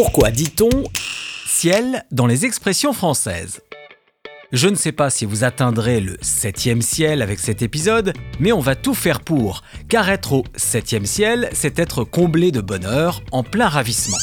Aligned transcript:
Pourquoi 0.00 0.30
dit-on 0.30 0.84
ciel 1.44 2.04
dans 2.12 2.28
les 2.28 2.44
expressions 2.44 2.92
françaises? 2.92 3.62
Je 4.52 4.68
ne 4.68 4.76
sais 4.76 4.92
pas 4.92 5.10
si 5.10 5.24
vous 5.24 5.42
atteindrez 5.42 5.98
le 6.00 6.16
septième 6.22 6.82
ciel 6.82 7.20
avec 7.20 7.40
cet 7.40 7.62
épisode, 7.62 8.12
mais 8.38 8.52
on 8.52 8.60
va 8.60 8.76
tout 8.76 8.94
faire 8.94 9.18
pour, 9.18 9.64
car 9.88 10.08
être 10.08 10.34
au 10.34 10.44
septième 10.54 11.04
ciel, 11.04 11.48
c'est 11.52 11.80
être 11.80 12.04
comblé 12.04 12.52
de 12.52 12.60
bonheur, 12.60 13.22
en 13.32 13.42
plein 13.42 13.66
ravissement. 13.66 14.18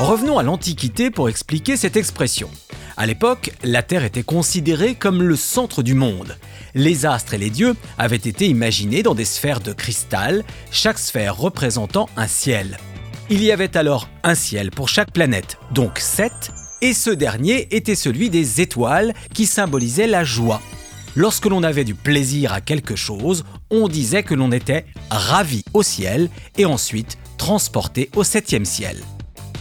Revenons 0.00 0.38
à 0.38 0.42
l'Antiquité 0.42 1.10
pour 1.10 1.30
expliquer 1.30 1.78
cette 1.78 1.96
expression. 1.96 2.50
À 2.98 3.06
l'époque, 3.06 3.52
la 3.62 3.82
Terre 3.82 4.04
était 4.04 4.22
considérée 4.22 4.96
comme 4.96 5.22
le 5.22 5.36
centre 5.36 5.82
du 5.82 5.94
monde. 5.94 6.36
Les 6.74 7.06
astres 7.06 7.32
et 7.32 7.38
les 7.38 7.48
dieux 7.48 7.74
avaient 7.96 8.16
été 8.16 8.48
imaginés 8.48 9.02
dans 9.02 9.14
des 9.14 9.24
sphères 9.24 9.60
de 9.60 9.72
cristal, 9.72 10.44
chaque 10.70 10.98
sphère 10.98 11.38
représentant 11.38 12.10
un 12.18 12.26
ciel. 12.26 12.76
Il 13.30 13.42
y 13.42 13.52
avait 13.52 13.74
alors 13.74 14.10
un 14.22 14.34
ciel 14.34 14.70
pour 14.70 14.90
chaque 14.90 15.10
planète, 15.10 15.56
donc 15.72 15.98
sept, 15.98 16.50
et 16.82 16.92
ce 16.92 17.08
dernier 17.08 17.74
était 17.74 17.94
celui 17.94 18.28
des 18.28 18.60
étoiles 18.60 19.14
qui 19.32 19.46
symbolisait 19.46 20.06
la 20.06 20.24
joie. 20.24 20.60
Lorsque 21.16 21.46
l'on 21.46 21.62
avait 21.62 21.84
du 21.84 21.94
plaisir 21.94 22.52
à 22.52 22.60
quelque 22.60 22.96
chose, 22.96 23.44
on 23.70 23.88
disait 23.88 24.24
que 24.24 24.34
l'on 24.34 24.52
était 24.52 24.84
ravi 25.10 25.64
au 25.72 25.82
ciel 25.82 26.28
et 26.58 26.66
ensuite 26.66 27.16
transporté 27.38 28.10
au 28.14 28.24
septième 28.24 28.66
ciel. 28.66 28.98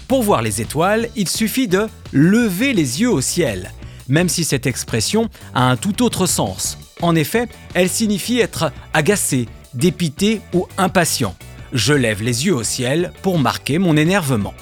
Pour 0.09 0.23
voir 0.23 0.41
les 0.41 0.59
étoiles, 0.59 1.07
il 1.15 1.29
suffit 1.29 1.69
de 1.69 1.87
lever 2.11 2.73
les 2.73 2.99
yeux 2.99 3.11
au 3.11 3.21
ciel, 3.21 3.71
même 4.09 4.27
si 4.27 4.43
cette 4.43 4.67
expression 4.67 5.29
a 5.55 5.69
un 5.69 5.77
tout 5.77 6.03
autre 6.03 6.25
sens. 6.25 6.77
En 7.01 7.15
effet, 7.15 7.47
elle 7.75 7.89
signifie 7.89 8.41
être 8.41 8.73
agacé, 8.93 9.47
dépité 9.73 10.41
ou 10.53 10.67
impatient. 10.77 11.33
Je 11.73 11.93
lève 11.93 12.21
les 12.21 12.45
yeux 12.45 12.53
au 12.53 12.61
ciel 12.61 13.11
pour 13.23 13.39
marquer 13.39 13.79
mon 13.79 13.97
énervement. 13.97 14.53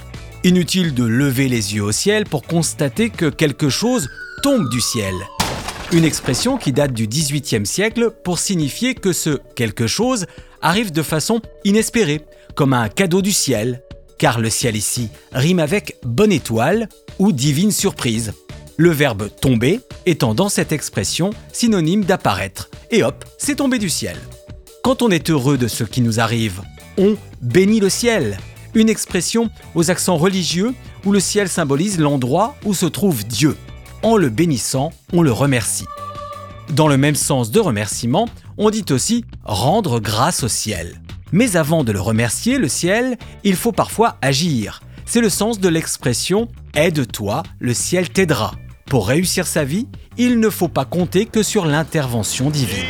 Inutile 0.46 0.94
de 0.94 1.04
lever 1.04 1.50
les 1.50 1.76
yeux 1.76 1.84
au 1.84 1.92
ciel 1.92 2.24
pour 2.24 2.44
constater 2.44 3.10
que 3.10 3.26
quelque 3.26 3.68
chose 3.68 4.10
tombe 4.42 4.70
du 4.70 4.80
ciel. 4.80 5.14
Une 5.92 6.06
expression 6.06 6.58
qui 6.58 6.72
date 6.72 6.94
du 6.94 7.08
XVIIIe 7.08 7.66
siècle 7.66 8.14
pour 8.24 8.40
signifier 8.40 8.96
que 8.96 9.12
ce 9.12 9.42
quelque 9.58 9.88
chose 9.88 10.26
arrive 10.62 10.94
de 10.94 11.02
façon 11.02 11.42
inespérée, 11.66 12.22
comme 12.56 12.72
un 12.72 12.88
cadeau 12.88 13.22
du 13.22 13.34
ciel, 13.34 13.84
car 14.18 14.40
le 14.40 14.50
ciel 14.50 14.78
ici 14.78 15.10
rime 15.34 15.60
avec 15.60 15.98
bonne 16.04 16.32
étoile 16.32 16.88
ou 17.20 17.34
divine 17.34 17.74
surprise. 17.74 18.32
Le 18.78 18.90
verbe 18.90 19.30
tomber 19.42 19.82
étant 20.06 20.34
dans 20.34 20.48
cette 20.48 20.72
expression 20.72 21.32
synonyme 21.52 22.06
d'apparaître. 22.06 22.70
Et 22.90 23.04
hop, 23.04 23.26
c'est 23.38 23.56
tombé 23.56 23.80
du 23.80 23.90
ciel. 23.90 24.16
Quand 24.82 25.02
on 25.02 25.10
est 25.10 25.30
heureux 25.30 25.58
de 25.58 25.68
ce 25.68 25.84
qui 25.84 26.00
nous 26.00 26.22
arrive, 26.22 26.62
on 27.02 27.18
bénit 27.42 27.80
le 27.80 27.90
ciel, 27.90 28.38
une 28.76 28.88
expression 28.88 29.50
aux 29.74 29.90
accents 29.90 30.18
religieux 30.18 30.74
où 31.04 31.12
le 31.12 31.20
ciel 31.20 31.50
symbolise 31.50 32.00
l'endroit 32.00 32.56
où 32.64 32.76
se 32.76 32.86
trouve 32.86 33.26
Dieu. 33.26 33.58
En 34.04 34.18
le 34.18 34.30
bénissant, 34.30 34.92
on 35.12 35.24
le 35.24 35.32
remercie. 35.32 35.88
Dans 36.70 36.88
le 36.88 36.98
même 36.98 37.16
sens 37.16 37.50
de 37.50 37.60
remerciement, 37.60 38.30
on 38.58 38.70
dit 38.70 38.86
aussi 38.92 39.26
rendre 39.44 40.00
grâce 40.00 40.44
au 40.44 40.48
ciel. 40.48 41.02
Mais 41.32 41.56
avant 41.56 41.84
de 41.84 41.92
le 41.92 42.00
remercier, 42.00 42.60
le 42.60 42.68
ciel, 42.68 43.18
il 43.44 43.56
faut 43.56 43.72
parfois 43.72 44.18
agir. 44.22 44.82
C'est 45.06 45.22
le 45.22 45.30
sens 45.30 45.60
de 45.60 45.70
l'expression 45.70 46.48
Aide-toi, 46.76 47.44
le 47.60 47.74
ciel 47.74 48.10
t'aidera. 48.10 48.54
Pour 48.86 49.08
réussir 49.08 49.48
sa 49.48 49.64
vie, 49.64 49.88
il 50.18 50.40
ne 50.40 50.50
faut 50.50 50.68
pas 50.68 50.86
compter 50.86 51.26
que 51.26 51.42
sur 51.42 51.66
l'intervention 51.66 52.50
divine. 52.50 52.86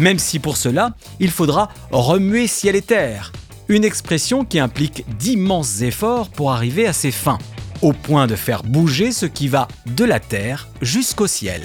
Même 0.00 0.18
si 0.18 0.38
pour 0.38 0.56
cela, 0.56 0.94
il 1.20 1.30
faudra 1.30 1.68
remuer 1.90 2.46
ciel 2.46 2.74
et 2.74 2.80
terre. 2.80 3.32
Une 3.68 3.84
expression 3.84 4.46
qui 4.46 4.58
implique 4.58 5.04
d'immenses 5.18 5.82
efforts 5.82 6.30
pour 6.30 6.52
arriver 6.52 6.86
à 6.86 6.94
ses 6.94 7.10
fins, 7.10 7.38
au 7.82 7.92
point 7.92 8.26
de 8.26 8.34
faire 8.34 8.62
bouger 8.62 9.12
ce 9.12 9.26
qui 9.26 9.46
va 9.46 9.68
de 9.84 10.06
la 10.06 10.18
terre 10.18 10.68
jusqu'au 10.80 11.26
ciel. 11.26 11.60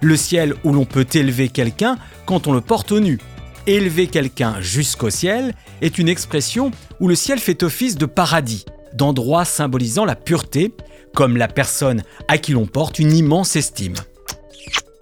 Le 0.00 0.16
ciel 0.16 0.54
où 0.64 0.72
l'on 0.72 0.86
peut 0.86 1.06
élever 1.12 1.50
quelqu'un 1.50 1.98
quand 2.24 2.46
on 2.46 2.54
le 2.54 2.62
porte 2.62 2.90
au 2.90 3.00
nu, 3.00 3.18
élever 3.66 4.06
quelqu'un 4.06 4.62
jusqu'au 4.62 5.10
ciel 5.10 5.54
est 5.82 5.98
une 5.98 6.08
expression 6.08 6.70
où 7.00 7.08
le 7.08 7.14
ciel 7.14 7.38
fait 7.38 7.62
office 7.62 7.98
de 7.98 8.06
paradis, 8.06 8.64
d'endroit 8.94 9.44
symbolisant 9.44 10.06
la 10.06 10.16
pureté, 10.16 10.74
comme 11.14 11.36
la 11.36 11.48
personne 11.48 12.02
à 12.28 12.38
qui 12.38 12.52
l'on 12.52 12.66
porte 12.66 12.98
une 12.98 13.12
immense 13.12 13.56
estime. 13.56 13.96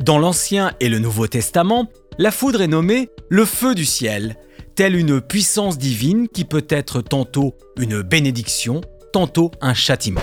Dans 0.00 0.18
l'Ancien 0.18 0.72
et 0.80 0.88
le 0.88 0.98
Nouveau 0.98 1.28
Testament, 1.28 1.88
la 2.18 2.30
foudre 2.30 2.62
est 2.62 2.68
nommée 2.68 3.10
le 3.28 3.44
feu 3.44 3.74
du 3.74 3.84
ciel, 3.84 4.36
telle 4.74 4.96
une 4.96 5.20
puissance 5.20 5.78
divine 5.78 6.28
qui 6.28 6.44
peut 6.44 6.66
être 6.68 7.00
tantôt 7.00 7.54
une 7.78 8.02
bénédiction, 8.02 8.80
tantôt 9.12 9.50
un 9.60 9.74
châtiment. 9.74 10.22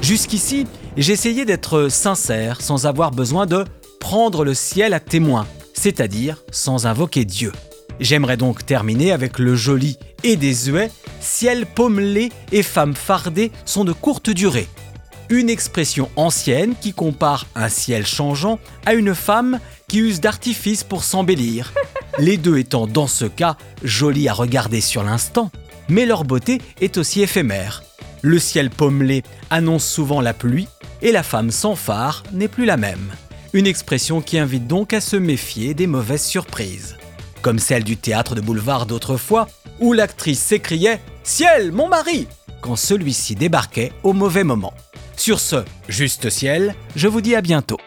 Jusqu'ici, 0.00 0.66
essayé 0.96 1.44
d'être 1.44 1.88
sincère 1.88 2.60
sans 2.60 2.86
avoir 2.86 3.10
besoin 3.10 3.46
de 3.46 3.64
prendre 4.00 4.44
le 4.44 4.54
ciel 4.54 4.94
à 4.94 5.00
témoin, 5.00 5.46
c'est-à-dire 5.72 6.44
sans 6.50 6.86
invoquer 6.86 7.24
Dieu. 7.24 7.52
J'aimerais 8.00 8.36
donc 8.36 8.66
terminer 8.66 9.12
avec 9.12 9.38
le 9.38 9.54
joli 9.54 9.98
et 10.22 10.36
désuet 10.36 10.90
ciel 11.20 11.66
pommelé 11.66 12.30
et 12.52 12.62
femme 12.62 12.94
fardée 12.94 13.50
sont 13.64 13.84
de 13.84 13.92
courte 13.92 14.30
durée. 14.30 14.68
Une 15.30 15.48
expression 15.48 16.10
ancienne 16.16 16.74
qui 16.80 16.92
compare 16.92 17.46
un 17.54 17.68
ciel 17.68 18.06
changeant 18.06 18.58
à 18.86 18.94
une 18.94 19.14
femme 19.14 19.58
qui 19.88 19.98
use 19.98 20.20
d'artifice 20.20 20.84
pour 20.84 21.04
s'embellir. 21.04 21.72
Les 22.18 22.36
deux 22.36 22.58
étant 22.58 22.86
dans 22.86 23.06
ce 23.06 23.24
cas 23.24 23.56
jolis 23.82 24.28
à 24.28 24.32
regarder 24.32 24.80
sur 24.80 25.02
l'instant, 25.02 25.50
mais 25.88 26.06
leur 26.06 26.24
beauté 26.24 26.60
est 26.80 26.96
aussi 26.98 27.22
éphémère. 27.22 27.82
Le 28.22 28.38
ciel 28.38 28.70
pommelé 28.70 29.22
annonce 29.50 29.86
souvent 29.86 30.20
la 30.20 30.34
pluie 30.34 30.68
et 31.02 31.12
la 31.12 31.22
femme 31.22 31.50
sans 31.50 31.74
phare 31.74 32.22
n'est 32.32 32.48
plus 32.48 32.64
la 32.64 32.76
même. 32.76 33.12
Une 33.52 33.66
expression 33.66 34.20
qui 34.20 34.38
invite 34.38 34.66
donc 34.66 34.92
à 34.92 35.00
se 35.00 35.16
méfier 35.16 35.74
des 35.74 35.86
mauvaises 35.86 36.24
surprises 36.24 36.96
comme 37.44 37.58
celle 37.58 37.84
du 37.84 37.98
théâtre 37.98 38.34
de 38.34 38.40
boulevard 38.40 38.86
d'autrefois, 38.86 39.48
où 39.78 39.92
l'actrice 39.92 40.40
s'écriait⁇ 40.40 40.94
Ciel, 41.22 41.72
mon 41.72 41.88
mari!⁇ 41.88 42.22
quand 42.62 42.74
celui-ci 42.74 43.34
débarquait 43.34 43.92
au 44.02 44.14
mauvais 44.14 44.44
moment. 44.44 44.72
Sur 45.16 45.40
ce, 45.40 45.64
juste 45.88 46.28
ciel, 46.28 46.74
je 46.96 47.08
vous 47.08 47.20
dis 47.20 47.34
à 47.34 47.40
bientôt. 47.40 47.78